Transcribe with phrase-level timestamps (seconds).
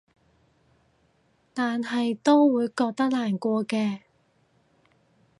[1.53, 1.79] 但
[2.23, 3.99] 都係會覺得難過嘅